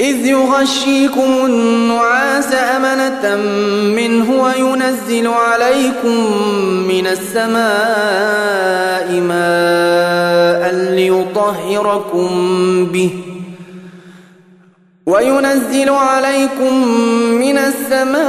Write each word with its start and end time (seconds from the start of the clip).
إذ 0.00 0.26
يغشيكم 0.26 1.44
النعاس 1.46 2.54
أمنة 2.54 3.36
منه 3.96 4.30
وينزل 4.42 5.26
عليكم 5.26 6.16
من 6.88 7.06
السماء 7.06 7.60
ماء 9.20 10.74
ليطهركم 10.94 12.28
به 12.86 13.10
وينزل 15.06 15.88
عليكم 15.90 16.84
من 17.40 17.58
السماء 17.58 18.20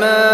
ماء 0.00 0.33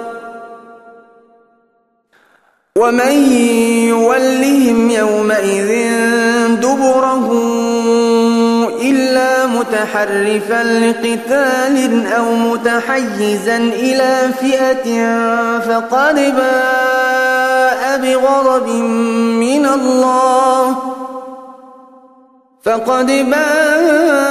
ومن 2.81 3.33
يولهم 3.87 4.89
يومئذ 4.89 5.69
دبره 6.55 7.27
إلا 8.81 9.45
متحرفا 9.45 10.63
لقتال 10.63 12.07
أو 12.07 12.35
متحيزا 12.35 13.57
إلى 13.57 14.29
فئة 14.41 14.87
فقد 15.59 16.15
باء 16.15 17.97
بغضب 18.03 18.67
من 19.39 19.65
الله 19.65 20.75
فقد 22.63 23.05
باء 23.05 24.30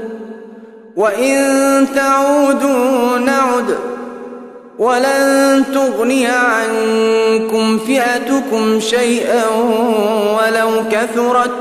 وإن 0.95 1.87
تعودوا 1.95 3.17
نعد 3.17 3.77
ولن 4.79 5.63
تغني 5.73 6.27
عنكم 6.27 7.77
فئتكم 7.77 8.79
شيئا 8.79 9.47
ولو 10.37 10.69
كثرت 10.91 11.51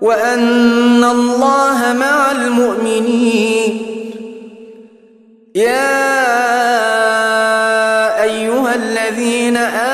وأن 0.00 1.04
الله 1.04 1.92
مع 1.92 2.30
المؤمنين 2.32 3.86
يا 5.54 6.34
أيها 8.22 8.74
الذين 8.74 9.56
آمنوا 9.56 9.93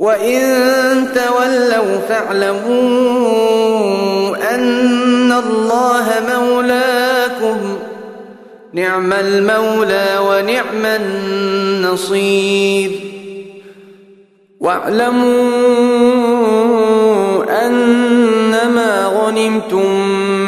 وإن 0.00 0.40
تولوا 1.14 1.98
فاعلموا 2.08 2.70
أن 4.54 5.32
الله 5.32 6.06
مولاكم 6.34 7.78
نعم 8.72 9.12
المولى 9.12 10.18
ونعم 10.28 10.86
النصير 10.86 12.90
واعلموا 14.60 15.40
أنما 17.66 19.06
غنمتم 19.06 19.90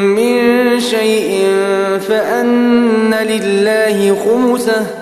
من 0.02 0.80
شيء 0.80 1.46
فأن 2.08 3.14
لله 3.14 4.16
خمسه 4.24 5.01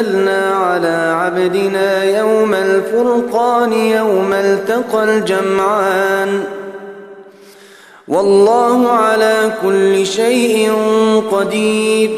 أنزلنا 0.00 0.50
على 0.50 1.14
عبدنا 1.16 2.18
يوم 2.18 2.54
الفرقان 2.54 3.72
يوم 3.72 4.32
التقى 4.32 5.04
الجمعان. 5.04 6.42
والله 8.08 8.88
على 8.88 9.52
كل 9.62 10.06
شيء 10.06 10.72
قدير. 11.32 12.10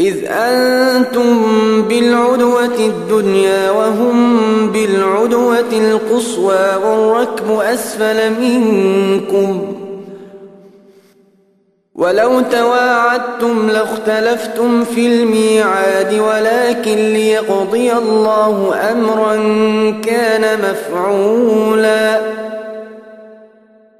إذ 0.00 0.16
أنتم 0.28 1.42
بالعدوة 1.82 2.78
الدنيا 2.78 3.70
وهم 3.70 4.36
بالعدوة 4.70 5.72
القصوى 5.72 6.76
والركب 6.84 7.50
أسفل 7.50 8.40
منكم. 8.40 9.75
ولو 11.96 12.40
تواعدتم 12.40 13.70
لاختلفتم 13.70 14.84
في 14.84 15.06
الميعاد 15.06 16.14
ولكن 16.14 16.96
ليقضي 16.96 17.92
الله 17.92 18.74
أمرا 18.92 19.34
كان 20.04 20.58
مفعولا. 20.58 22.20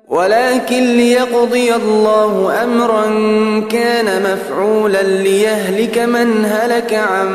ولكن 0.08 0.96
ليقضي 0.96 1.74
الله 1.74 2.62
أمرا 2.64 3.04
كان 3.70 4.22
مفعولا 4.22 5.02
ليهلك 5.02 5.98
من 5.98 6.44
هلك 6.44 6.94
عن 6.94 7.28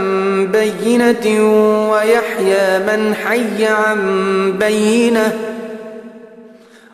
بينة 0.51 1.51
ويحيى 1.91 2.79
من 2.79 3.15
حي 3.25 3.65
عن 3.65 3.99
بينة. 4.59 5.33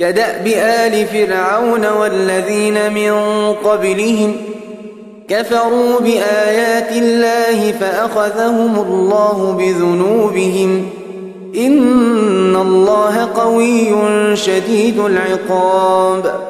كدأب 0.00 0.46
آل 0.46 1.06
فرعون 1.06 1.86
والذين 1.86 2.92
من 2.92 3.12
قبلهم 3.52 4.36
كفروا 5.28 6.00
بآيات 6.00 6.92
الله 6.92 7.72
فأخذهم 7.72 8.78
الله 8.78 9.52
بذنوبهم 9.58 10.88
إن 11.56 12.56
الله 12.56 13.28
قوي 13.34 13.96
شديد 14.36 14.98
العقاب 14.98 16.49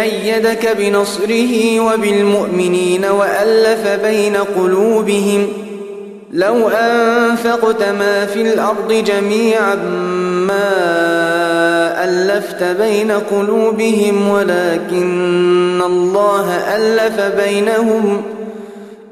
أيدك 0.00 0.76
بنصره 0.78 1.80
وبالمؤمنين 1.80 3.04
وألف 3.04 3.88
بين 4.04 4.36
قلوبهم 4.36 5.48
لو 6.32 6.68
أنفقت 6.68 7.82
ما 7.82 8.26
في 8.26 8.42
الأرض 8.42 8.92
جميعا 8.92 9.74
ما 10.48 10.72
ألفت 12.04 12.62
بين 12.62 13.10
قلوبهم 13.10 14.28
ولكن 14.28 15.82
الله 15.86 16.76
ألف 16.76 17.20
بينهم 17.44 18.22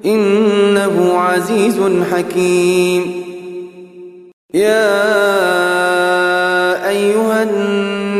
إنه 0.04 1.18
عزيز 1.18 1.80
حكيم. 2.12 3.30
يا 4.54 5.49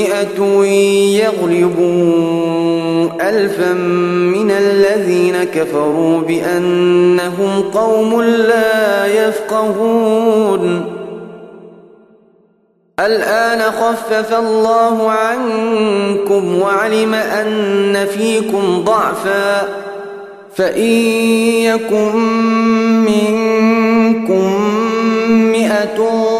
مئة 0.00 0.64
يغلبوا 1.24 2.50
ألفا 3.28 3.72
من 3.72 4.50
الذين 4.50 5.44
كفروا 5.44 6.20
بأنهم 6.20 7.62
قوم 7.74 8.22
لا 8.22 9.06
يفقهون. 9.06 10.84
الآن 13.00 13.60
خفف 13.60 14.34
الله 14.34 15.10
عنكم 15.10 16.60
وعلم 16.60 17.14
أن 17.14 18.06
فيكم 18.06 18.84
ضعفا 18.84 19.68
فإن 20.56 20.90
يكن 21.64 22.16
منكم 23.04 24.50
مئة 25.52 26.39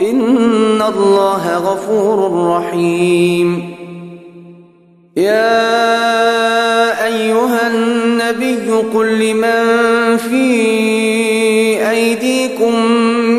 إن 0.00 0.82
الله 0.82 1.56
غفور 1.58 2.48
رحيم. 2.56 3.76
يا 5.16 5.86
أيها 7.06 7.66
النبي 7.66 8.70
قل 8.94 9.18
لمن 9.18 10.16
في 10.16 10.46
أيديكم 11.90 12.74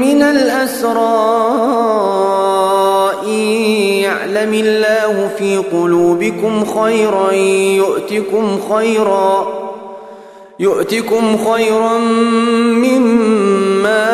من 0.01 0.21
الأسرى 0.21 1.37
يعلم 4.37 4.53
الله 4.53 5.29
في 5.37 5.57
قلوبكم 5.57 6.65
خيرا 6.65 7.31
يؤتكم 7.81 8.59
خيرا 8.71 9.47
يؤتكم 10.59 11.37
خيرا 11.37 11.97
مما 12.87 14.07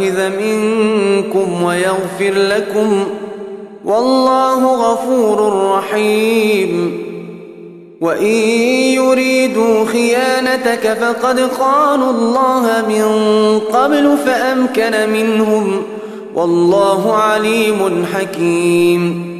أخذ 0.00 0.30
منكم 0.38 1.62
ويغفر 1.62 2.32
لكم 2.34 3.04
والله 3.84 4.92
غفور 4.92 5.66
رحيم. 5.76 7.02
وإن 8.00 8.34
يريدوا 8.94 9.84
خيانتك 9.84 10.98
فقد 11.00 11.50
خانوا 11.52 12.10
الله 12.10 12.84
من 12.88 13.04
قبل 13.58 14.16
فأمكن 14.26 15.10
منهم. 15.12 15.82
والله 16.34 17.14
عليم 17.14 18.04
حكيم. 18.14 19.39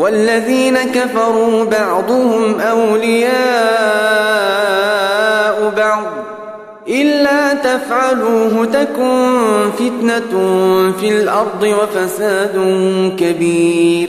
والذين 0.00 0.78
كفروا 0.78 1.64
بعضهم 1.64 2.60
أولياء 2.60 3.30
بعض. 5.76 6.04
إلا 6.88 7.54
تفعلوه 7.54 8.64
تكن 8.64 9.38
فتنة 9.78 10.32
في 11.00 11.08
الأرض 11.08 11.62
وفساد 11.62 12.56
كبير. 13.18 14.08